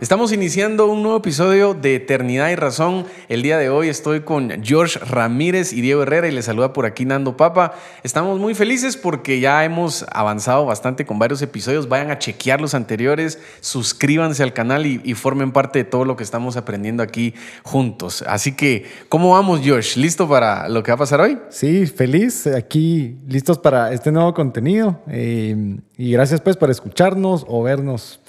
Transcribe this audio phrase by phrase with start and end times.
[0.00, 3.04] Estamos iniciando un nuevo episodio de Eternidad y Razón.
[3.28, 6.86] El día de hoy estoy con George Ramírez y Diego Herrera y les saluda por
[6.86, 7.74] aquí Nando Papa.
[8.04, 11.88] Estamos muy felices porque ya hemos avanzado bastante con varios episodios.
[11.88, 16.22] Vayan a chequear los anteriores, suscríbanse al canal y, formen parte de todo lo que
[16.22, 17.34] estamos aprendiendo aquí
[17.64, 18.22] juntos.
[18.28, 19.98] Así que, ¿cómo vamos, George?
[19.98, 21.38] ¿Listo para lo que va a pasar hoy?
[21.48, 22.46] Sí, feliz.
[22.46, 25.00] Aquí listos para este nuevo contenido.
[25.08, 28.20] Eh, y gracias pues por escucharnos o vernos.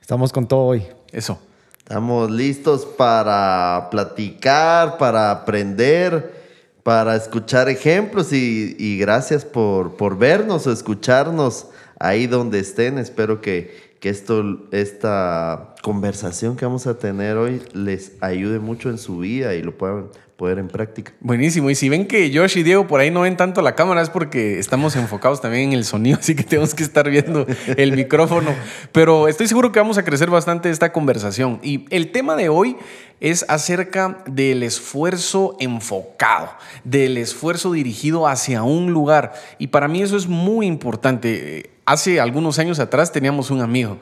[0.00, 0.82] Estamos con todo hoy.
[1.12, 1.40] Eso.
[1.78, 6.40] Estamos listos para platicar, para aprender,
[6.84, 11.66] para escuchar ejemplos y, gracias por, por, vernos escucharnos
[12.00, 12.98] ahí donde estén.
[12.98, 18.98] Espero que, que esto, esta conversación que vamos a tener hoy les ayude mucho en
[18.98, 20.08] su vida y lo puedan
[20.40, 21.12] poder en práctica.
[21.20, 21.68] Buenísimo.
[21.68, 24.08] Y si ven que Josh y Diego por ahí no ven tanto la cámara, es
[24.08, 28.54] porque estamos enfocados también en el sonido, así que tenemos que estar viendo el micrófono.
[28.90, 31.60] Pero estoy seguro que vamos a crecer bastante esta conversación.
[31.62, 32.78] Y el tema de hoy
[33.20, 36.48] es acerca del esfuerzo enfocado,
[36.84, 39.34] del esfuerzo dirigido hacia un lugar.
[39.58, 41.68] Y para mí eso es muy importante.
[41.90, 43.98] Hace algunos años atrás teníamos un amigo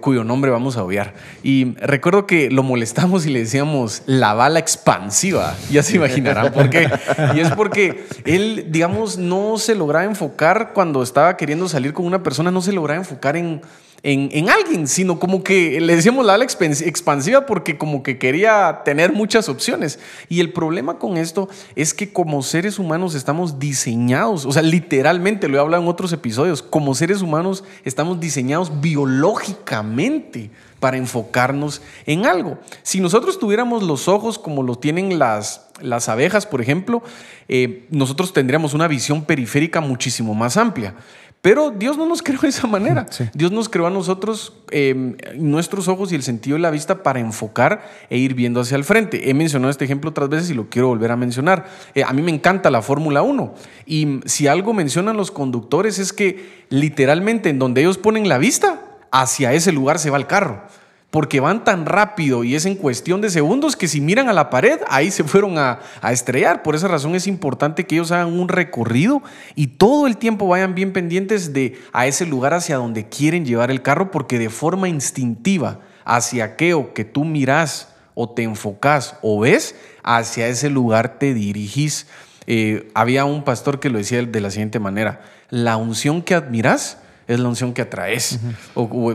[0.00, 1.14] cuyo nombre vamos a obviar.
[1.42, 5.56] Y recuerdo que lo molestamos y le decíamos la bala expansiva.
[5.72, 6.88] Ya se imaginarán por qué.
[7.34, 12.22] Y es porque él, digamos, no se lograba enfocar cuando estaba queriendo salir con una
[12.22, 13.62] persona, no se lograba enfocar en
[14.02, 19.12] en, alguien, sino como que le decíamos la ala expansiva porque como que quería tener
[19.12, 19.98] muchas opciones.
[20.28, 25.48] Y el problema con esto es que como seres humanos estamos diseñados, o sea, literalmente,
[25.48, 32.24] lo he hablado en otros episodios, como seres humanos estamos diseñados biológicamente para enfocarnos en
[32.24, 32.58] algo.
[32.82, 37.02] Si nosotros tuviéramos los ojos como lo tienen las, las abejas, por ejemplo,
[37.48, 40.94] eh, nosotros tendríamos una visión periférica muchísimo más amplia.
[41.40, 43.06] Pero Dios no nos creó de esa manera.
[43.32, 47.20] Dios nos creó a nosotros em, nuestros ojos y el sentido de la vista para
[47.20, 49.30] enfocar e ir viendo hacia el frente.
[49.30, 51.66] He mencionado este ejemplo otras veces y lo quiero volver a mencionar.
[51.94, 53.54] Eh, a mí me encanta la Fórmula 1
[53.86, 58.84] y si algo mencionan los conductores es que literalmente en donde ellos ponen la vista,
[59.10, 60.62] hacia ese lugar se va el carro
[61.10, 64.50] porque van tan rápido y es en cuestión de segundos que si miran a la
[64.50, 65.80] pared, ahí se fueron a,
[66.10, 66.62] estrellar.
[66.62, 69.22] Por esa razón es importante que ellos hagan un recorrido
[69.54, 73.70] y todo el tiempo vayan bien pendientes de a ese lugar hacia donde quieren llevar
[73.70, 79.40] el carro, porque de forma instintiva, hacia aquello que tú miras o te enfocas o
[79.40, 82.06] ves, hacia ese lugar te dirigís.
[82.46, 86.98] Eh, había un pastor que lo decía de la siguiente manera, la unción que admiras,
[87.28, 88.40] es la unción que atraes,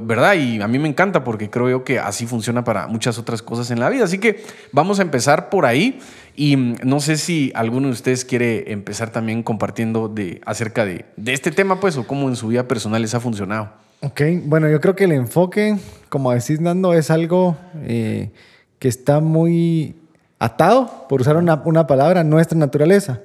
[0.03, 0.35] ¿verdad?
[0.35, 3.72] Y a mí me encanta porque creo yo que así funciona para muchas otras cosas
[3.72, 4.03] en la vida.
[4.03, 6.00] Así que vamos a empezar por ahí
[6.35, 11.06] y mm, no sé si alguno de ustedes quiere empezar también compartiendo de, acerca de,
[11.25, 13.72] este tema, pues, o cómo en su vida personal les ha funcionado.
[14.01, 15.78] Ok, bueno, yo creo que el enfoque,
[16.09, 18.31] como decís, Nando, es algo eh,
[18.78, 19.95] que está muy
[20.38, 23.22] atado, por usar una, una palabra, a nuestra naturaleza.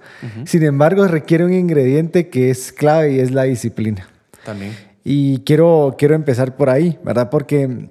[0.47, 4.09] Sin embargo, requiere un ingrediente que es clave y es la disciplina.
[4.49, 4.75] También.
[5.05, 7.29] Y quiero, quiero empezar por ahí, ¿verdad?
[7.29, 7.91] Porque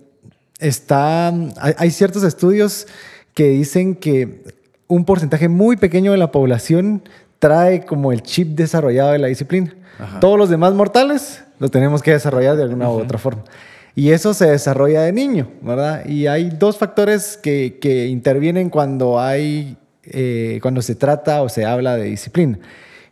[0.57, 2.87] está, hay, ciertos estudios
[3.35, 4.43] que dicen que
[4.87, 7.03] un porcentaje muy pequeño de la población
[7.37, 9.75] trae como el chip desarrollado de la disciplina.
[10.19, 13.43] Todos los demás mortales lo tenemos que desarrollar de alguna u otra forma.
[13.93, 16.07] Y eso se desarrolla de niño, ¿verdad?
[16.07, 21.65] Y hay dos factores que, que intervienen cuando hay, eh, cuando se trata o se
[21.65, 22.57] habla de disciplina.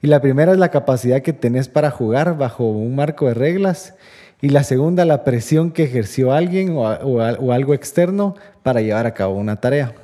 [0.05, 3.95] Y la primera es la capacidad que tenés para jugar bajo un marco de reglas.
[4.39, 9.33] Y la segunda, la presión que ejerció alguien o, algo externo para llevar a cabo
[9.33, 9.95] una tarea.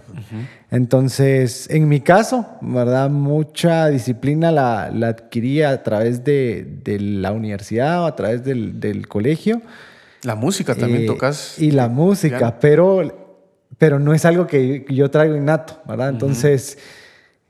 [0.72, 3.12] Entonces, en mi caso, ¿verdad?
[3.12, 9.62] Mucha disciplina la, la adquirí a través de, la universidad o a través del, colegio.
[10.24, 11.60] La música también eh, tocas.
[11.60, 13.46] Y la música, pero,
[13.78, 16.10] pero no es algo que yo traigo innato, ¿verdad?
[16.10, 16.80] Entonces...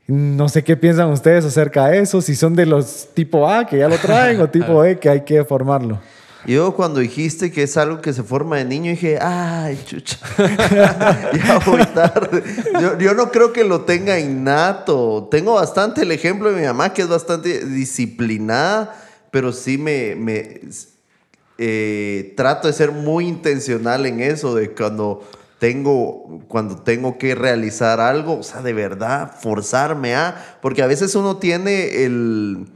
[0.06, 3.78] No sé qué piensan ustedes acerca de eso, si son de los tipo A que
[3.78, 6.00] ya lo traen o tipo B que hay que formarlo.
[6.44, 10.18] Yo cuando dijiste que es algo que se forma de niño, dije, ay, chucha,
[11.46, 12.42] ya voy tarde.
[12.98, 15.28] Yo, no creo que lo tenga innato.
[15.30, 18.92] Tengo bastante el ejemplo de mi mamá, que es bastante disciplinada,
[19.30, 20.60] pero sí me, me
[21.58, 25.22] eh, trato de ser muy intencional en eso, de cuando
[25.62, 31.14] tengo, cuando tengo que realizar algo, o sea, de verdad, forzarme a, porque a veces
[31.14, 32.66] uno tiene el,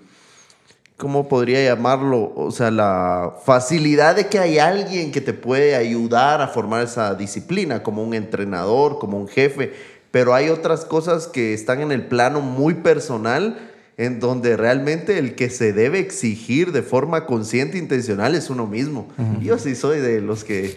[0.97, 2.33] ¿cómo podría llamarlo?
[2.37, 7.17] O sea, la facilidad de que hay alguien que te puede ayudar a formar esa
[7.17, 9.73] disciplina, como un entrenador, como un jefe,
[10.12, 15.34] pero hay otras cosas que están en el plano muy personal en donde realmente el
[15.34, 19.08] que se debe exigir de forma consciente e intencional es uno mismo.
[19.40, 20.76] Yo sí soy de los que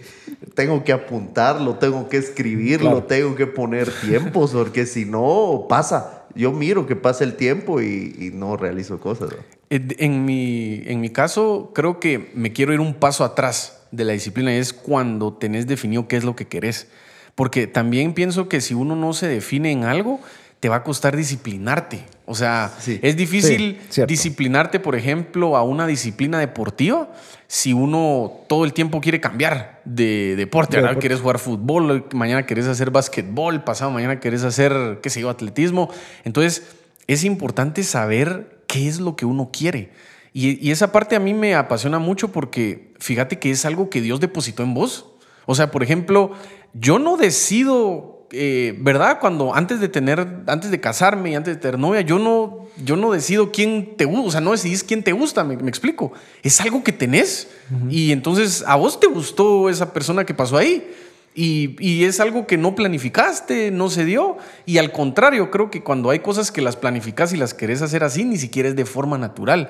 [0.56, 3.04] tengo que apuntarlo, tengo que escribirlo, Claro.
[3.04, 6.16] tengo que poner tiempos, porque si no pasa.
[6.36, 9.32] Yo miro que pasa el tiempo y, y no realizo cosas.
[9.32, 9.38] ¿no?
[9.72, 14.14] En mi, en mi caso, creo que me quiero ir un paso atrás de la
[14.14, 16.88] disciplina y es cuando tenés definido qué es lo que querés.
[17.36, 20.20] Porque también pienso que si uno no se define en algo,
[20.60, 22.04] te va a costar disciplinarte.
[22.26, 23.00] O sea, Sí.
[23.02, 27.12] es difícil Sí, disciplinarte, por ejemplo, a una disciplina deportiva
[27.48, 30.76] si uno todo el tiempo quiere cambiar de deporte.
[30.78, 31.00] De deporte.
[31.00, 35.90] Quieres jugar fútbol, mañana querés hacer básquetbol, pasado mañana querés hacer, qué sé yo, atletismo.
[36.24, 36.64] Entonces,
[37.08, 39.92] es importante saber qué es lo que uno quiere.
[40.34, 44.02] Y, y esa parte a mí me apasiona mucho porque fíjate que es algo que
[44.02, 45.08] Dios depositó en vos.
[45.48, 46.34] O sea, por ejemplo,
[46.74, 49.20] yo no decido, eh, ¿verdad?
[49.20, 52.96] Cuando antes de tener, antes de casarme y antes de tener novia, yo no, yo
[52.96, 56.14] no decido quién te gusta, o sea, no decidís quién te gusta, me, me explico.
[56.44, 57.50] Es algo que tenés.
[57.90, 60.92] Y entonces a vos te gustó esa persona que pasó ahí.
[61.36, 64.38] Y, y es algo que no planificaste, no se dio.
[64.66, 68.04] Y al contrario, creo que cuando hay cosas que las planificas y las querés hacer
[68.04, 69.70] así, ni siquiera es de forma natural.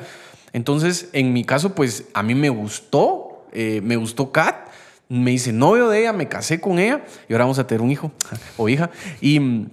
[0.53, 4.68] Entonces, en mi caso, pues a mí me gustó, eh, me gustó Kat,
[5.09, 7.91] me hice novio de ella, me casé con ella y ahora vamos a tener un
[7.91, 8.11] hijo
[8.57, 8.91] o hija.
[9.19, 9.67] Y,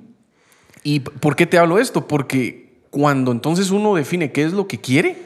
[0.82, 2.08] ¿Y por qué te hablo esto?
[2.08, 5.16] Porque cuando entonces uno define qué es lo que quiere,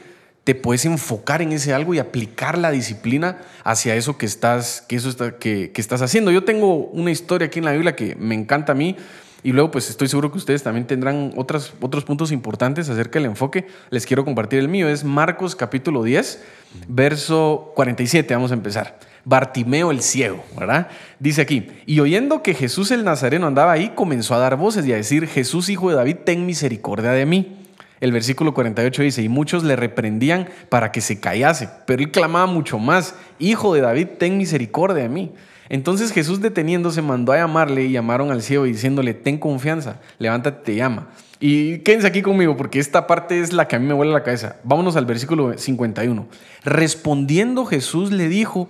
[0.43, 4.95] te puedes enfocar en ese algo y aplicar la disciplina hacia eso que estás, que
[4.95, 6.31] eso está, que, que estás haciendo.
[6.31, 8.97] Yo tengo una historia aquí en la Biblia que me encanta a mí
[9.43, 11.73] y luego pues estoy seguro que ustedes también tendrán otros
[12.05, 13.67] puntos importantes acerca del enfoque.
[13.91, 14.89] Les quiero compartir el mío.
[14.89, 16.43] Es Marcos capítulo 10,
[16.87, 18.33] verso 47.
[18.33, 19.10] Vamos a empezar.
[19.25, 20.87] Bartimeo el ciego, ¿verdad?
[21.19, 24.93] Dice aquí, y oyendo que Jesús el Nazareno andaba ahí, comenzó a dar voces y
[24.93, 27.57] a decir, Jesús hijo de David, ten misericordia de mí.
[27.99, 32.47] El versículo 48 dice, y muchos le reprendían para que se callase, pero él clamaba
[32.47, 35.31] mucho más, Hijo de David, ten misericordia de mí.
[35.69, 40.75] Entonces Jesús deteniéndose mandó a llamarle y llamaron al ciego diciéndole, ten confianza, levántate, te
[40.75, 41.07] llama.
[41.39, 44.23] Y quédense aquí conmigo porque esta parte es la que a mí me vuela la
[44.23, 44.57] cabeza.
[44.63, 46.27] Vámonos al versículo 51.
[46.65, 48.67] Respondiendo Jesús le dijo,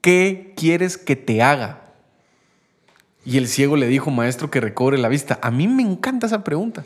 [0.00, 1.80] ¿qué quieres que te haga?
[3.24, 5.38] Y el ciego le dijo, maestro, que recobre la vista.
[5.42, 6.84] A mí me encanta esa pregunta,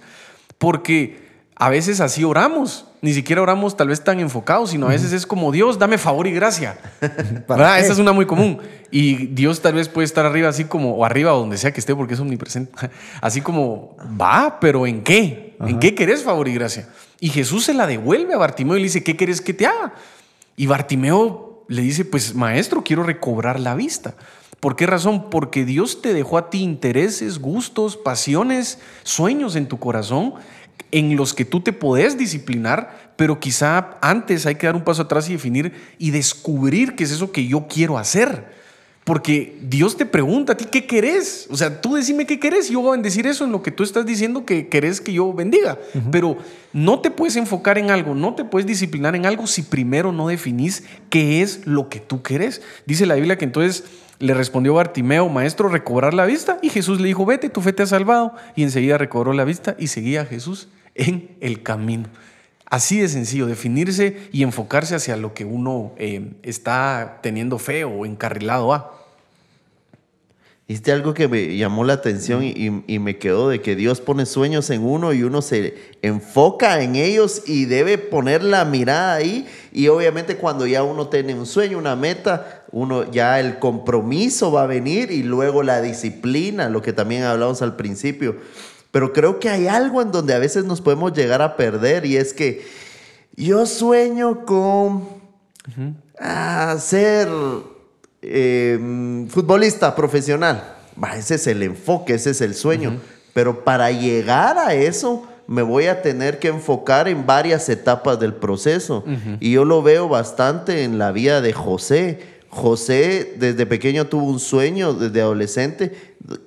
[0.58, 1.24] porque
[1.56, 5.24] a veces así oramos, ni siquiera oramos tal vez tan enfocados, sino a veces es
[5.24, 6.76] como, Dios, dame favor y gracia.
[7.00, 7.78] ¿Verdad?
[7.78, 8.58] Esa es una muy común.
[8.90, 11.78] Y Dios tal vez puede estar arriba así como, o arriba o donde sea que
[11.78, 12.72] esté, porque es omnipresente.
[13.20, 15.56] Así como, va, pero ¿en qué?
[15.60, 16.88] ¿En qué querés favor y gracia?
[17.20, 19.94] Y Jesús se la devuelve a Bartimeo y le dice, ¿qué querés que te haga?
[20.56, 24.14] Y Bartimeo le dice, pues maestro, quiero recobrar la vista.
[24.60, 25.30] ¿Por qué razón?
[25.30, 30.34] Porque Dios te dejó a ti intereses, gustos, pasiones, sueños en tu corazón
[30.90, 35.02] en los que tú te podés disciplinar, pero quizá antes hay que dar un paso
[35.02, 38.54] atrás y definir y descubrir qué es eso que yo quiero hacer.
[39.04, 41.46] Porque Dios te pregunta a ti qué querés.
[41.50, 43.70] O sea, tú decime qué querés y yo voy a bendecir eso en lo que
[43.70, 45.78] tú estás diciendo que querés que yo bendiga.
[46.10, 46.38] Pero
[46.72, 50.28] no te puedes enfocar en algo, no te puedes disciplinar en algo si primero no
[50.28, 52.62] definís qué es lo que tú querés.
[52.86, 53.84] Dice la Biblia que entonces
[54.20, 56.58] le respondió Bartimeo, maestro, recobrar la vista.
[56.62, 58.34] Y Jesús le dijo, vete, tu fe te ha salvado.
[58.56, 62.08] Y enseguida recobró la vista y seguía a Jesús en el camino.
[62.66, 68.06] Así de sencillo, definirse y enfocarse hacia lo que uno eh, está teniendo fe o
[68.06, 68.90] encarrilado a.
[70.66, 74.24] Hiciste algo que me llamó la atención y, y- me quedó de que Dios pone
[74.24, 79.46] sueños en uno y uno se enfoca en ellos y debe poner la mirada ahí.
[79.72, 84.62] Y obviamente cuando ya uno tiene un sueño, una meta, uno ya el compromiso va
[84.62, 88.36] a venir y luego la disciplina, lo que también hablamos al principio.
[88.94, 92.16] Pero creo que hay algo en donde a veces nos podemos llegar a perder y
[92.16, 92.64] es que
[93.34, 95.02] yo sueño con
[96.20, 97.26] ah, ser
[98.22, 100.76] eh, futbolista profesional.
[101.18, 103.00] Ese es el enfoque, ese es el sueño.
[103.32, 108.34] Pero para llegar a eso, me voy a tener que enfocar en varias etapas del
[108.34, 109.02] proceso.
[109.40, 112.20] Y yo lo veo bastante en la vida de José.
[112.48, 115.92] José desde pequeño tuvo un sueño, desde adolescente,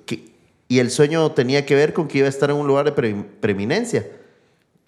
[0.06, 0.37] que-
[0.68, 2.92] y el sueño tenía que ver con que iba a estar en un lugar de
[2.92, 4.06] pre- preeminencia.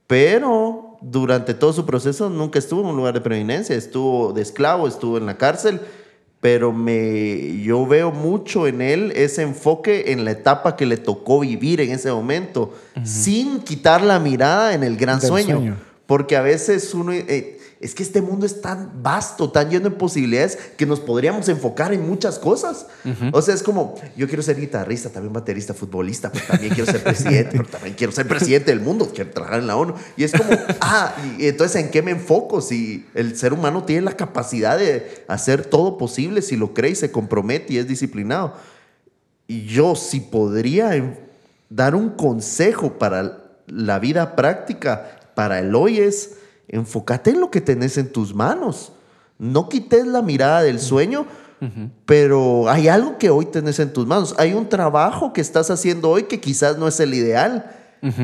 [0.07, 4.87] Pero durante todo su proceso nunca estuvo en un lugar de preeminencia, estuvo de esclavo,
[4.89, 5.81] estuvo en la cárcel,
[6.41, 11.41] pero me, yo veo mucho en él ese enfoque en la etapa que le tocó
[11.41, 15.77] vivir en ese momento, sin quitar la mirada en el gran sueño.
[16.07, 17.13] Porque a veces uno...
[17.13, 21.49] eh, es que este mundo es tan vasto, tan lleno de posibilidades que nos podríamos
[21.49, 22.87] enfocar en muchas cosas.
[23.33, 27.03] O sea, es como, yo quiero ser guitarrista, también baterista, futbolista, pero también quiero ser
[27.03, 29.95] presidente, pero también quiero ser presidente del mundo, quiero trabajar en la ONU.
[30.19, 30.51] Y es como,
[30.83, 32.61] ah, y entonces ¿en qué me enfoco?
[32.61, 36.97] Si el ser humano tiene la capacidad de hacer todo posible, si lo cree y
[36.97, 38.57] se compromete y es disciplinado.
[39.47, 41.17] Y yo si podría
[41.71, 46.33] dar un consejo para la vida práctica, para el hoy es,
[46.71, 48.93] enfócate en lo que tenés en tus manos.
[49.39, 51.27] No quites la mirada del sueño,
[52.07, 54.35] pero hay algo que hoy tenés en tus manos.
[54.39, 57.77] Hay un trabajo que estás haciendo hoy que quizás no es el ideal,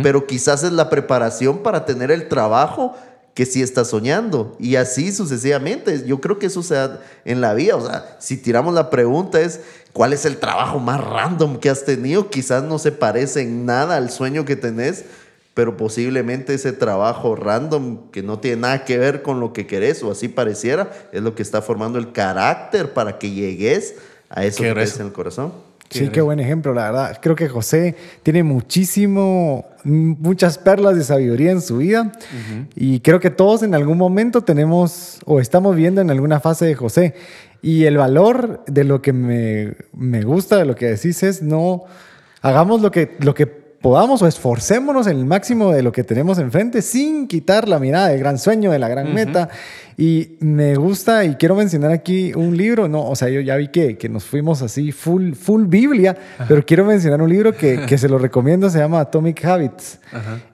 [0.03, 2.95] pero quizás es la preparación para tener el trabajo
[3.37, 4.57] que sí estás soñando.
[4.59, 6.07] Y así sucesivamente.
[6.07, 7.77] Yo creo que eso se da en la vida.
[7.77, 9.61] O sea, si tiramos la pregunta es,
[9.93, 12.31] ¿cuál es el trabajo más random que has tenido?
[12.31, 15.05] Quizás no se parece en nada al sueño que tenés,
[15.57, 20.03] pero posiblemente ese trabajo random que no tiene nada que ver con lo que querés
[20.03, 23.95] o así pareciera, es lo que está formando el carácter para que llegues
[24.29, 25.55] a eso que tenés en el corazón.
[25.89, 27.19] Sí, qué buen ejemplo, la verdad.
[27.23, 32.13] Creo que José tiene muchísimo, muchas perlas de sabiduría en su vida
[32.75, 36.75] y creo que todos en algún momento tenemos o estamos viendo en alguna fase de
[36.75, 37.15] José.
[37.63, 41.85] Y el valor de lo que me, me gusta, de lo que decís es no
[42.43, 46.39] hagamos lo que, lo que podamos o esforcémonos en el máximo de lo que tenemos
[46.39, 49.49] enfrente sin quitar la mirada del gran sueño, de la gran meta.
[49.99, 53.69] Y me gusta y quiero mencionar aquí un libro, no, o sea, yo ya vi
[53.69, 56.15] que, que nos fuimos así full, full Biblia,
[56.47, 59.99] pero quiero mencionar un libro que, que se lo recomiendo, se llama Atomic Habits.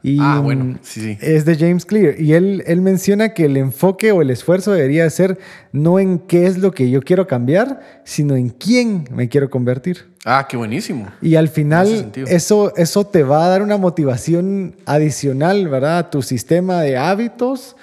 [0.00, 1.18] Y Ah, bueno, sí, sí.
[1.20, 2.20] es de James Clear.
[2.20, 5.38] Y él, él menciona que el enfoque o el esfuerzo debería ser
[5.72, 10.06] no en qué es lo que yo quiero cambiar, sino en quién me quiero convertir.
[10.24, 11.08] Ah, qué buenísimo.
[11.20, 15.98] Y al final eso, eso te va a dar una motivación adicional, ¿verdad?
[15.98, 17.74] A tu sistema de hábitos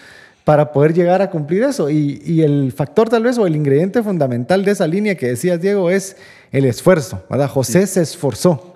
[0.49, 1.91] para poder llegar a cumplir eso.
[1.91, 5.61] Y, y el factor tal vez o el ingrediente fundamental de esa línea que decías,
[5.61, 6.15] Diego, es
[6.51, 7.47] el esfuerzo, ¿verdad?
[7.47, 8.73] José se esforzó.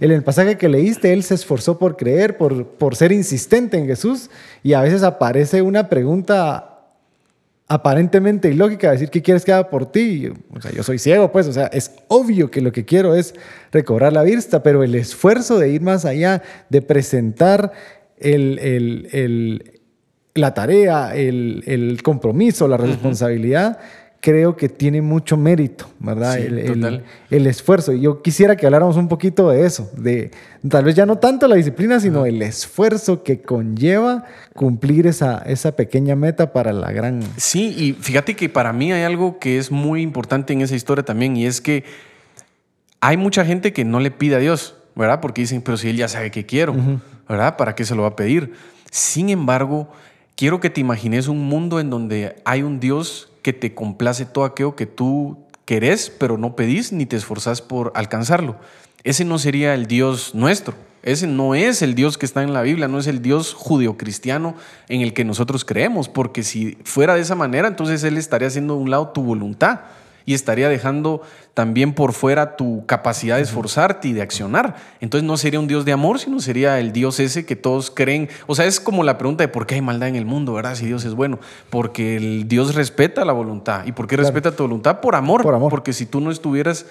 [0.00, 3.86] En el pasaje que leíste, él se esforzó por creer, por, por ser insistente en
[3.86, 4.30] Jesús.
[4.62, 6.78] Y a veces aparece una pregunta
[7.68, 10.28] aparentemente ilógica decir qué quieres que haga por ti.
[10.56, 13.34] O sea, yo soy ciego, pues, o sea, es obvio que lo que quiero es
[13.72, 17.72] recobrar la vista, pero el esfuerzo de ir más allá, de presentar
[18.18, 19.79] el, el- el-
[20.34, 23.78] la tarea, el, el compromiso, la responsabilidad,
[24.20, 26.36] creo que tiene mucho mérito, ¿verdad?
[26.36, 27.04] Sí, el, el- total.
[27.30, 27.92] el esfuerzo.
[27.94, 30.30] Y yo quisiera que habláramos un poquito de eso, de
[30.68, 35.72] tal vez ya no tanto la disciplina, sino el esfuerzo que conlleva cumplir esa, esa
[35.74, 37.22] pequeña meta para la gran...
[37.38, 41.02] Sí, y fíjate que para mí hay algo que es muy importante en esa historia
[41.04, 41.84] también, y es que
[43.00, 45.20] hay mucha gente que no le pide a Dios, ¿verdad?
[45.20, 46.74] Porque dicen, pero si Él ya sabe que quiero,
[47.28, 47.56] ¿verdad?
[47.56, 48.52] ¿Para qué se lo va a pedir?
[48.90, 49.90] Sin embargo,
[50.40, 54.44] quiero que te imagines un mundo en donde hay un Dios que te complace todo
[54.44, 58.56] aquello que tú querés, pero no pedís ni te esforzás por alcanzarlo.
[59.04, 60.74] Ese no sería el Dios nuestro.
[61.02, 64.54] Ese no es el Dios que está en la Biblia, no es el Dios judeocristiano
[64.88, 68.72] en el que nosotros creemos, porque si fuera de esa manera, entonces Él estaría haciendo
[68.72, 69.80] a un lado tu voluntad
[70.30, 71.22] y estaría dejando
[71.54, 74.76] también por fuera tu capacidad de esforzarte y de accionar.
[75.00, 78.28] Entonces no sería un Dios de amor, sino sería el Dios ese que todos creen.
[78.46, 80.76] O sea, es como la pregunta de por qué hay maldad en el mundo, ¿verdad?
[80.76, 81.40] Si Dios es bueno.
[81.68, 83.84] Porque el Dios respeta la voluntad.
[83.86, 85.00] ¿Y por qué respeta tu voluntad?
[85.00, 85.42] Por amor.
[85.42, 85.70] Por amor.
[85.70, 86.86] Porque si tú no estuvieras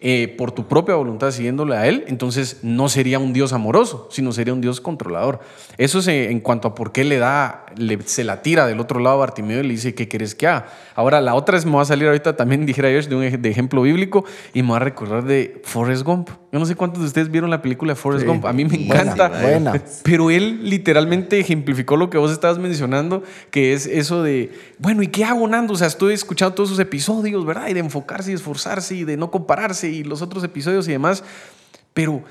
[0.00, 4.32] eh, por tu propia voluntad siguiéndole a Él, entonces no sería un Dios amoroso, sino
[4.32, 5.40] sería un Dios controlador.
[5.78, 8.80] Eso es eh, en cuanto a por qué le da, le- se la tira del
[8.80, 10.66] otro lado a Bartimeo y le dice, ¿qué quieres que haga?
[10.94, 13.48] Ahora, la otra es, me va a salir ahorita también, dijera yo, de un de
[13.50, 16.28] ejemplo bíblico y me va a recordar de Forrest Gump.
[16.52, 18.28] Yo no sé cuántos de ustedes vieron la película de Forrest Sí.
[18.28, 18.44] Gump.
[18.46, 19.28] A mí me Buena, encanta.
[19.28, 19.82] buena.
[20.04, 25.08] Pero él literalmente ejemplificó lo que vos estabas mencionando, que es eso de, bueno, ¿y
[25.08, 25.72] qué hago, Nando?
[25.72, 27.68] O sea, estoy escuchando todos sus episodios, ¿verdad?
[27.68, 31.24] Y de enfocarse y esforzarse y de no compararse y los otros episodios y demás.
[31.92, 32.22] Pero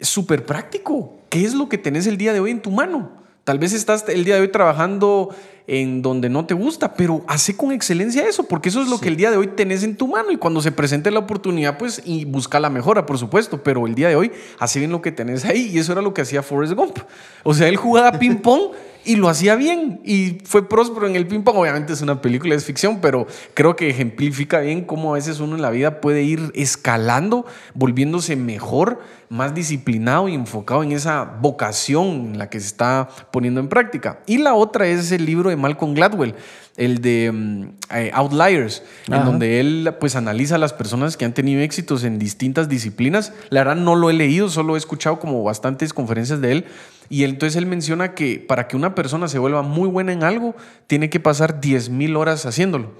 [0.00, 1.14] súper práctico.
[1.28, 3.20] ¿Qué es lo que tenés el día de hoy en tu mano?
[3.44, 5.34] Tal vez estás el día de hoy trabajando
[5.66, 9.08] en donde no te gusta, pero hace con excelencia eso, porque eso es lo que
[9.08, 12.02] el día de hoy tenés en tu mano y cuando se presente la oportunidad, pues,
[12.04, 15.12] y busca la mejora, por supuesto, pero el día de hoy hace bien lo que
[15.12, 16.98] tenés ahí y eso era lo que hacía Forrest Gump.
[17.44, 18.72] O sea, él jugaba ping-pong
[19.04, 21.56] y lo hacía bien y fue próspero en el ping-pong.
[21.56, 25.56] Obviamente es una película, es ficción, pero creo que ejemplifica bien cómo a veces uno
[25.56, 32.32] en la vida puede ir escalando, volviéndose mejor, más disciplinado y enfocado en esa vocación
[32.32, 34.20] en la que se está poniendo en práctica.
[34.26, 36.34] Y la otra es el libro de Malcolm Gladwell,
[36.76, 41.60] el de eh, Outliers, en donde él pues analiza a las personas que han tenido
[41.60, 43.32] éxitos en distintas disciplinas.
[43.50, 46.64] La verdad no lo he leído, solo he escuchado como bastantes conferencias de él,
[47.10, 50.54] Y entonces él menciona que para que una persona se vuelva muy buena en algo,
[50.86, 52.92] tiene que pasar 10.000 horas haciéndolo.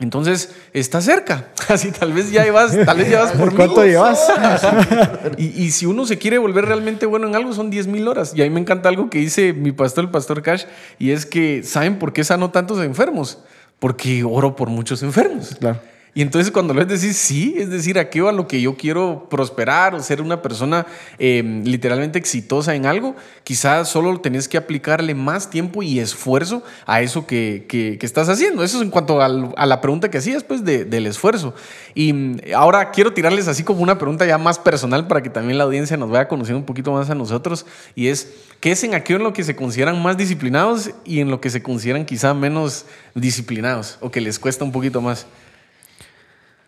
[0.00, 1.48] Entonces, está cerca.
[1.68, 3.90] Así tal vez ya llevas, tal vez llevas por ¿Cuánto mil.
[3.90, 4.26] llevas?
[5.36, 8.32] Y, y si uno se quiere volver realmente bueno en algo, son 10 mil horas.
[8.34, 10.64] Y a mí me encanta algo que dice mi pastor, el pastor Cash,
[10.98, 13.40] y es que, ¿saben por qué sano tantos enfermos?
[13.78, 15.54] Porque oro por muchos enfermos.
[15.60, 15.80] Claro.
[16.18, 19.28] Y entonces cuando lo es decir, sí, es decir, aquí va lo que yo quiero
[19.30, 20.84] prosperar o ser una persona
[21.20, 27.02] eh, literalmente exitosa en algo, quizás solo tenés que aplicarle más tiempo y esfuerzo a
[27.02, 28.64] eso que, que- que estás haciendo.
[28.64, 31.54] Eso es en cuanto al- a la pregunta que hacías, pues, de- del esfuerzo.
[31.94, 35.56] Y mm, ahora quiero tirarles así como una pregunta ya más personal para que también
[35.56, 37.64] la audiencia nos vaya conociendo un poquito más a nosotros.
[37.94, 41.30] Y es, ¿qué es en aquello en lo que se consideran más disciplinados y en
[41.30, 45.24] lo que se consideran quizá menos disciplinados o que les cuesta un poquito más?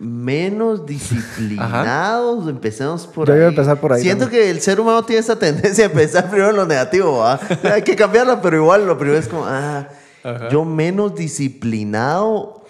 [0.01, 2.49] Menos disciplinados.
[2.49, 3.39] Empecemos por Yo ahí.
[3.39, 4.45] iba a empezar por ahí Siento también.
[4.45, 7.19] que el ser humano tiene esa tendencia a pensar primero en lo negativo.
[7.19, 7.39] ¿va?
[7.73, 9.89] Hay que cambiarla, pero igual lo primero es como, ah,
[10.51, 12.65] yo menos disciplinado.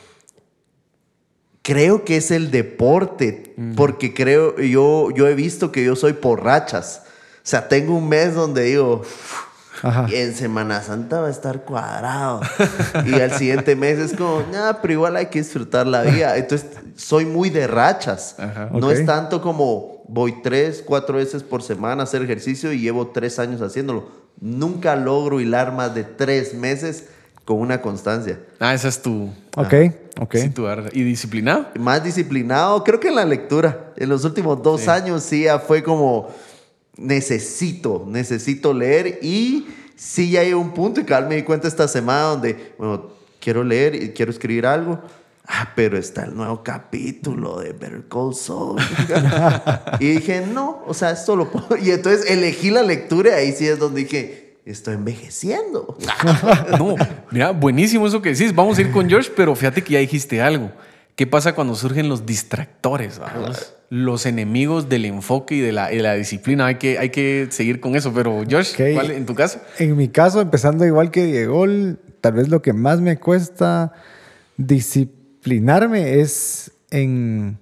[1.63, 6.43] Creo que es el deporte, porque creo, yo, yo he visto que yo soy por
[6.43, 7.03] rachas.
[7.37, 9.03] O sea, tengo un mes donde digo,
[9.83, 10.07] Ajá.
[10.11, 12.41] y en Semana Santa va a estar cuadrado.
[13.07, 16.37] y al siguiente mes es como, nah, pero igual hay que disfrutar la vida.
[16.37, 18.35] Entonces, soy muy de rachas.
[18.39, 18.69] Ajá.
[18.73, 18.93] No Ok.
[18.93, 23.39] es tanto como voy tres, cuatro veces por semana a hacer ejercicio y llevo tres
[23.39, 24.09] años haciéndolo.
[24.41, 27.07] Nunca logro hilar más de tres meses
[27.45, 28.39] con una constancia.
[28.59, 29.31] Ah, esa es tu.
[29.57, 29.75] Ok,
[30.21, 30.35] ok.
[30.37, 31.67] sí, tu ar- ¿Y disciplinado?
[31.79, 33.93] Más disciplinado, creo que en la lectura.
[33.97, 36.29] En los últimos dos años sí ya fue como,
[37.01, 39.67] necesito, necesito leer y
[39.97, 43.09] sí ya hay un punto y cabal me di cuenta esta semana donde, bueno,
[43.41, 45.01] quiero leer y quiero escribir algo.
[45.47, 48.81] Ah, pero está el nuevo capítulo de Better Call Saul.
[49.99, 51.77] y dije, no, o sea, esto lo puedo.
[51.83, 55.97] Y entonces elegí la lectura y ahí sí es donde dije, estoy envejeciendo.
[56.79, 56.95] No,
[57.31, 58.55] mira, buenísimo eso que decís.
[58.55, 60.71] Vamos a ir con George, pero fíjate que ya dijiste algo.
[61.17, 63.19] ¿Qué pasa cuando surgen los distractores?
[63.19, 63.73] vamos?
[63.93, 66.67] Los enemigos del enfoque y de la, de la disciplina.
[66.67, 68.13] Hay que, hay que seguir con eso.
[68.15, 68.95] Pero, George, Ok.
[68.95, 69.59] ¿cuál en tu caso?
[69.81, 71.65] En mi caso, empezando igual que Diego,
[72.21, 73.93] tal vez lo que más me cuesta
[74.57, 77.59] disciplinarme es en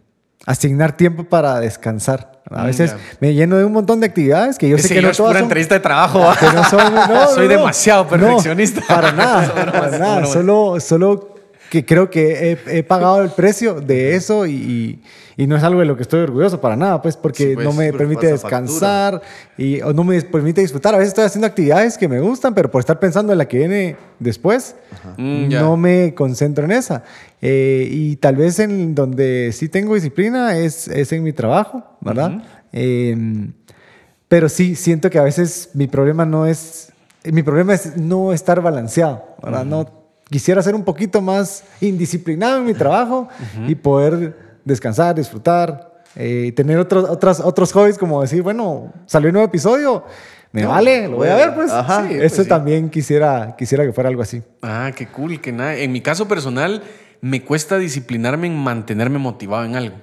[0.46, 2.32] asignar tiempo para descansar.
[2.50, 2.98] A Mm, veces ya.
[3.20, 5.30] me lleno de un montón de actividades que yo Ese sé que no George, todas
[5.30, 6.20] pura son- entrevista de trabajo.
[6.20, 6.36] ¿va?
[6.36, 7.52] que no son- no, no, Soy no.
[7.58, 8.80] demasiado No, perfeccionista.
[8.88, 10.26] para nada, para nada.
[10.26, 11.34] Solo, solo
[11.70, 15.02] que creo que he, he pagado el precio de eso y, y-
[15.38, 17.64] y no es algo de lo que estoy orgulloso para nada, pues porque Sí, pues,
[17.64, 18.60] no me permite pasa factura.
[18.60, 19.22] descansar
[19.56, 20.94] y o no me permite disfrutar.
[20.94, 23.56] A veces estoy haciendo actividades que me gustan, pero por estar pensando en la que
[23.58, 24.74] viene después,
[25.16, 27.04] Mm, no me concentro en esa.
[27.40, 32.42] Eh, y tal vez en donde sí tengo disciplina es, es en mi trabajo, ¿verdad?
[32.72, 33.16] Eh,
[34.26, 36.92] pero sí, siento que a veces mi problema no es,
[37.24, 39.64] mi problema es no estar balanceado, ¿verdad?
[39.64, 39.88] No,
[40.28, 43.28] quisiera ser un poquito más indisciplinado en mi trabajo
[43.66, 49.34] y poder descansar, disfrutar, eh, tener otros, otras, otros hobbies como decir, bueno, salió un
[49.34, 50.04] nuevo episodio,
[50.52, 51.70] me No, vale, lo voy a ver, pues.
[51.70, 52.48] Ajá, Sí, pues eso sí.
[52.48, 54.42] también quisiera, quisiera que fuera algo así.
[54.62, 55.74] Ah, qué cool, que nada.
[55.76, 56.82] En mi caso personal,
[57.20, 59.96] me cuesta disciplinarme en mantenerme motivado en algo.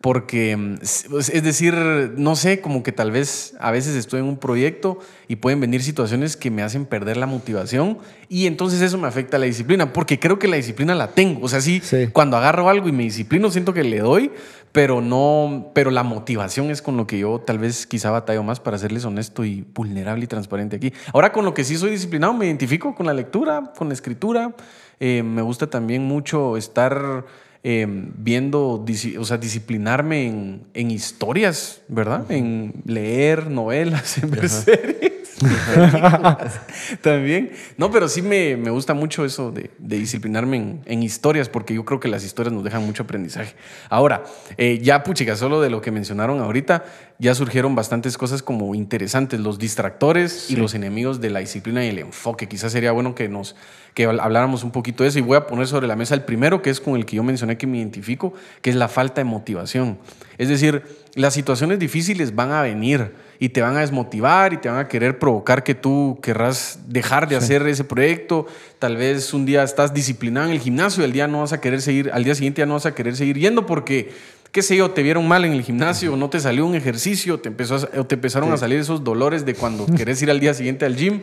[0.00, 1.74] Porque, mm, es es decir,
[2.16, 5.82] no sé, como que tal vez a veces estoy en un proyecto y pueden venir
[5.82, 9.92] situaciones que me hacen perder la motivación y entonces eso me afecta a la disciplina,
[9.92, 11.44] porque creo que la disciplina la tengo.
[11.44, 12.08] O sea, sí, Sí.
[12.12, 14.30] cuando agarro algo y me disciplino, siento que le doy,
[14.70, 18.60] pero no, pero la motivación es con lo que yo tal vez quizá batallo más
[18.60, 20.92] para serles honesto y vulnerable y transparente aquí.
[21.12, 24.54] Ahora con lo que sí soy disciplinado, me identifico con la lectura, con la escritura.
[25.00, 27.24] Eh, me gusta también mucho estar
[27.64, 28.84] eh, viendo,
[29.18, 32.30] o sea, disciplinarme en, en historias, ¿verdad?
[32.30, 35.12] En leer novelas, en ver series.
[37.02, 37.52] También.
[37.76, 41.74] No, pero sí me, me gusta mucho eso de, de disciplinarme en, en historias, porque
[41.74, 43.54] yo creo que las historias nos dejan mucho aprendizaje.
[43.88, 44.24] Ahora,
[44.56, 46.84] eh, ya, puchica, solo de lo que mencionaron ahorita,
[47.20, 51.88] ya surgieron bastantes cosas como interesantes, los distractores y los enemigos de la disciplina y
[51.88, 52.46] el enfoque.
[52.46, 53.56] Quizás sería bueno que nos
[53.94, 56.22] que habl- habláramos un poquito de eso y voy a poner sobre la mesa el
[56.22, 59.20] primero, que es con el que yo mencioné que me identifico, que es la falta
[59.20, 59.98] de motivación.
[60.36, 60.84] Es decir,
[61.16, 64.86] las situaciones difíciles van a venir y te van a desmotivar y te van a
[64.86, 68.46] querer provocar que tú querrás dejar de hacer ese proyecto.
[68.78, 71.82] Tal vez un día estás disciplinado en el gimnasio al día no vas a querer
[71.82, 74.12] seguir, al día siguiente ya no vas a querer seguir yendo porque
[74.52, 77.48] qué sé yo, te vieron mal en el gimnasio, no te salió un ejercicio, te,
[77.48, 80.54] empezó a- o te empezaron a salir esos dolores de cuando querés ir al día
[80.54, 81.22] siguiente al gym.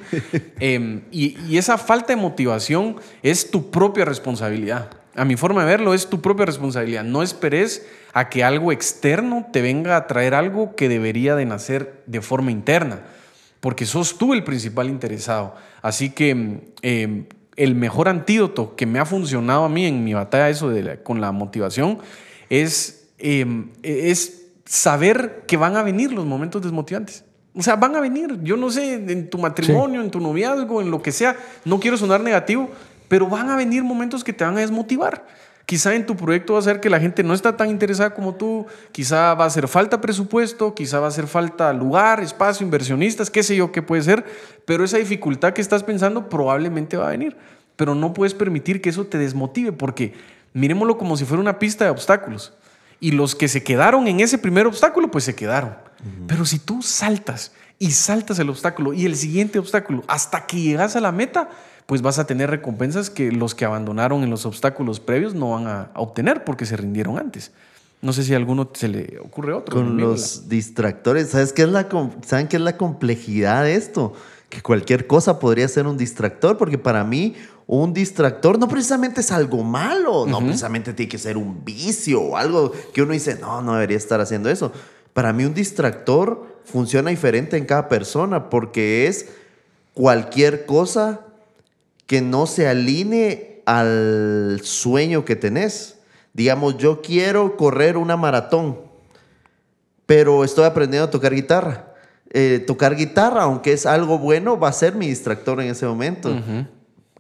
[0.60, 4.90] Em, y, y esa falta de motivación es tu propia responsabilidad.
[5.16, 7.04] A mi forma de verlo, es tu propia responsabilidad.
[7.04, 12.04] No esperes a que algo externo te venga a traer algo que debería de nacer
[12.06, 13.00] de forma interna.
[13.62, 15.56] porque sos tú el principal interesado.
[15.82, 17.24] Así que eh,
[17.56, 21.20] el mejor antídoto que me ha funcionado a mí en mi batalla eso de con
[21.22, 21.98] la motivación
[22.50, 27.24] es, eh, es saber que van a venir los momentos desmotivantes.
[27.56, 28.40] O sea, van a venir.
[28.44, 31.36] Yo no sé, en tu matrimonio, en tu noviazgo, en lo que sea.
[31.64, 32.70] No quiero sonar negativo,
[33.08, 35.26] pero van a venir momentos que te van a desmotivar.
[35.66, 38.36] Quizá en tu proyecto va a ser que la gente no está tan interesada como
[38.36, 43.32] tú, quizá va a hacer falta presupuesto, quizá va a hacer falta lugar, espacio, inversionistas,
[43.32, 44.24] qué sé yo qué puede ser,
[44.66, 47.36] pero esa dificultad que estás pensando probablemente va a venir.
[47.78, 50.14] Pero no puedes permitir que eso te desmotive porque
[50.54, 52.54] miremoslo como si fuera una pista de obstáculos.
[53.00, 55.76] Y los que se quedaron en ese primer obstáculo, pues se quedaron.
[56.28, 60.96] Pero si tú saltas y saltas el obstáculo y el siguiente obstáculo hasta que llegas
[60.96, 61.50] a la meta,
[61.86, 65.68] pues vas a tener recompensas que los que abandonaron en los obstáculos previos no van
[65.68, 67.52] a, obtener porque se rindieron antes.
[68.02, 69.76] No sé si a alguno se le ocurre otro.
[69.76, 71.88] Con los distractores, ¿sabes qué es la,
[72.26, 74.14] ¿saben qué es la complejidad de esto?
[74.50, 77.36] Que cualquier cosa podría ser un distractor, porque para mí
[77.68, 82.38] un distractor no precisamente es algo malo, no precisamente tiene que ser un vicio o
[82.38, 84.72] algo que uno dice, no, no debería estar haciendo eso.
[85.14, 89.28] Para mí un distractor funciona diferente en cada persona porque es
[89.94, 91.22] cualquier cosa
[92.06, 95.96] que no se alinee al sueño que tenés.
[96.34, 98.78] Digamos, yo quiero correr una maratón,
[100.06, 101.94] pero estoy aprendiendo a tocar guitarra.
[102.30, 106.30] Eh, tocar guitarra, aunque es algo bueno, va a ser mi distractor en ese momento.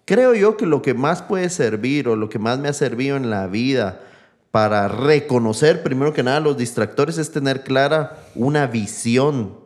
[0.05, 3.17] Creo yo que lo que más puede servir o lo que más me ha servido
[3.17, 4.01] en la vida
[4.51, 9.57] para reconocer primero que nada los distractores es tener clara una visión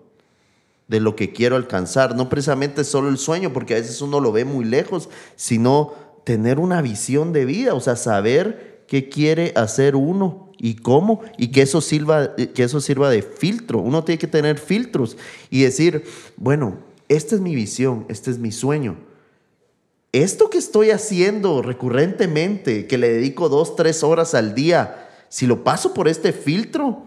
[0.88, 4.32] de lo que quiero alcanzar, no precisamente solo el sueño, porque a veces uno lo
[4.32, 9.95] ve muy lejos, sino tener una visión de vida, o sea, saber qué quiere hacer
[9.95, 13.80] uno y cómo, y que eso sirva, que eso sirva de filtro.
[13.80, 15.17] Uno tiene que tener filtros
[15.52, 16.06] y decir,
[16.38, 19.09] bueno, esta es mi visión, este es mi sueño
[20.12, 25.63] esto que estoy haciendo recurrentemente, que le dedico dos, tres horas al día, si lo
[25.63, 27.04] paso por este filtro,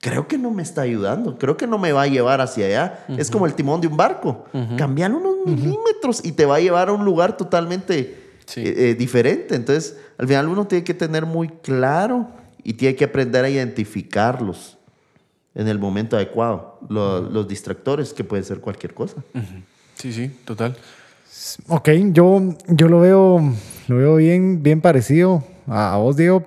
[0.00, 3.04] creo que no me está ayudando, creo que no me va a llevar hacia allá.
[3.18, 4.44] Es como el timón de un barco.
[4.76, 7.98] Cambiar unos milímetros y te va a llevar a un lugar totalmente
[8.56, 9.56] eh, eh, diferente.
[9.56, 12.28] Entonces, al final uno tiene que tener muy claro
[12.62, 14.78] y tiene que aprender a identificarlos
[15.54, 16.78] en el momento adecuado.
[16.88, 19.16] los distractores, que puede ser cualquier cosa.
[19.96, 20.76] Sí, sí, total.
[21.68, 23.40] Ok, yo, yo lo veo,
[23.88, 26.44] lo veo bien, bien parecido a, vos, Diego.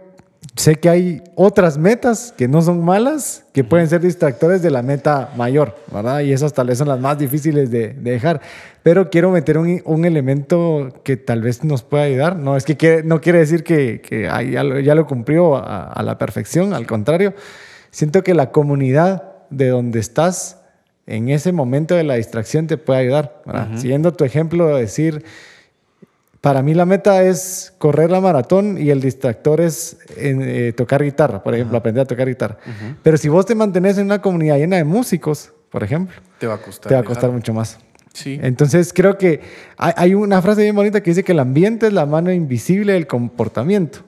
[0.56, 4.82] Sé que hay otras metas que no son malas, que pueden ser distractores de la
[4.82, 6.22] meta mayor, ¿verdad?
[6.22, 8.42] Y esas tal vez son las más difíciles de, dejar.
[8.82, 12.38] Pero quiero meter un, un, elemento que tal vez nos pueda ayudar.
[12.38, 16.02] No es que no quiere decir que, que ya, lo, ya, lo, cumplió a, a
[16.02, 17.34] la perfección, al contrario.
[17.92, 20.58] Siento que la comunidad de donde estás
[21.08, 23.42] en ese momento de la distracción te puede ayudar.
[23.76, 25.24] Siguiendo tu ejemplo, decir,
[26.42, 31.42] para mí la meta es correr la maratón y el distractor es eh, tocar guitarra,
[31.42, 32.58] por ejemplo, aprender a tocar guitarra.
[33.02, 36.56] Pero si vos te mantenés en una comunidad llena de músicos, por ejemplo, te va
[36.56, 37.80] a costar, te va a costar mucho más.
[38.14, 38.40] Sí.
[38.42, 39.42] Entonces creo que
[39.78, 43.08] hay una frase bien bonita que dice que el ambiente es la mano invisible del
[43.08, 44.00] comportamiento.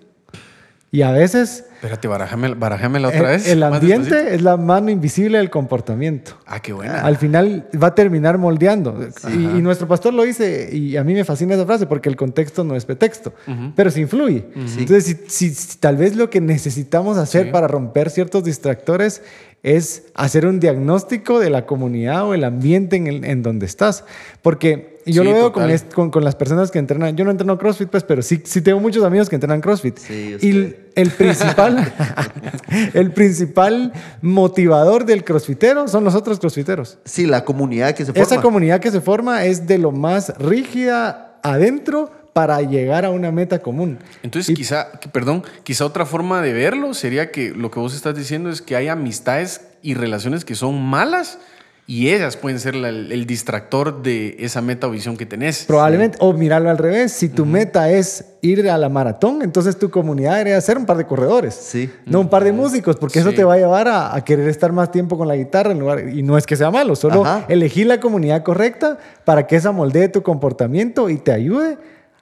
[0.92, 1.66] Y a veces...
[1.82, 3.48] Espérate, barajame, la otra vez.
[3.48, 6.38] El ambiente es la mano invisible del comportamiento.
[6.46, 7.00] Ah, qué buena.
[7.00, 9.00] Al final va a terminar moldeando.
[9.30, 12.66] Y, nuestro pastor lo dice, y a mí me fascina esa frase porque el contexto
[12.66, 13.34] no es pretexto,
[13.78, 14.46] pero se influye.
[14.78, 19.22] Entonces, si, tal vez lo que necesitamos hacer para romper ciertos distractores
[19.64, 24.06] es hacer un diagnóstico de la comunidad o el ambiente en, en donde estás.
[24.42, 27.16] Porque yo lo veo con, con, las personas que entrenan.
[27.16, 29.98] Yo no entreno CrossFit, pues, pero sí, sí tengo muchos amigos que entrenan CrossFit.
[30.10, 31.94] y el principal,
[32.94, 36.98] el principal motivador del crossfitero son los otros crossfiteros.
[37.06, 38.24] Sí, la comunidad que se forma.
[38.24, 43.34] Esa comunidad que se forma es de lo más rígida adentro para llegar a una
[43.34, 44.00] meta común.
[44.24, 48.50] Entonces, quizá, perdón, quizá otra forma de verlo sería que lo que vos estás diciendo
[48.50, 51.38] es que hay amistades y relaciones que son malas
[51.86, 55.66] y ellas pueden ser el, distractor de esa meta o visión que tenés.
[55.66, 59.90] Probablemente, o mirarlo al revés, si tu meta es ir a la maratón, entonces tu
[59.90, 61.92] comunidad debería ser un par de corredores, sí.
[62.06, 64.94] no un par de músicos, porque eso te va a llevar a, querer estar más
[64.94, 68.00] tiempo con la guitarra en lugar, y no es que sea malo, solo elegir la
[68.00, 71.78] comunidad correcta para que esa moldee tu comportamiento y te ayude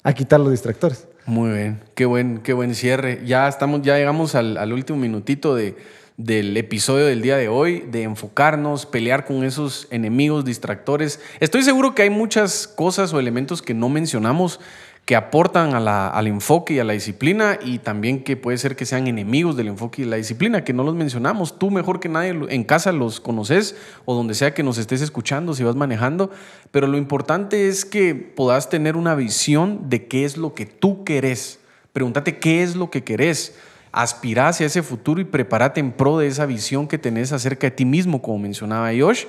[0.08, 1.06] a quitar los distractores.
[1.26, 3.22] Muy bien, qué buen, qué buen cierre.
[3.26, 5.76] Ya estamos, ya llegamos al último minutito de
[6.18, 11.20] del episodio del día de hoy, de enfocarnos, pelear con esos enemigos distractores.
[11.40, 14.60] Estoy seguro que hay muchas cosas o elementos que no mencionamos
[15.08, 18.76] que aportan a la- al enfoque y a la disciplina y también que puede ser
[18.76, 21.58] que sean enemigos del enfoque y la disciplina, que no los mencionamos.
[21.58, 25.54] Tú mejor que nadie en casa los conoces o donde sea que nos estés escuchando,
[25.54, 26.30] si vas manejando,
[26.72, 31.06] pero lo importante es que puedas tener una visión de qué es lo que tú
[31.06, 31.62] querés.
[31.94, 33.56] Pregúntate qué es lo que querés.
[33.94, 37.72] Aspira hacia ese futuro y prepárate en pro de esa visión que tenés acerca de
[37.72, 39.24] ti mismo, como mencionaba Josh.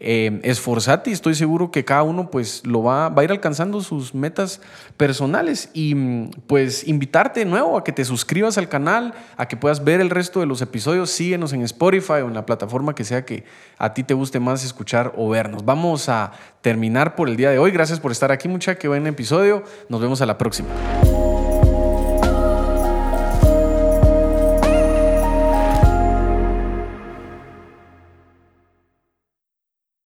[0.00, 3.80] Eh, esforzate y estoy seguro que cada uno pues lo va, va a ir alcanzando
[3.80, 4.60] sus metas
[4.96, 5.70] personales.
[5.72, 9.82] Y mm, pues invitarte de nuevo a que te suscribas al canal, a que puedas
[9.82, 13.24] ver el resto de los episodios, síguenos en Spotify o en la plataforma que sea
[13.24, 13.44] que
[13.76, 15.64] a ti te guste más escuchar o vernos.
[15.64, 19.06] Vamos a terminar por el día de hoy, gracias por estar aquí mucha, que buen
[19.06, 20.68] episodio, nos vemos a la próxima.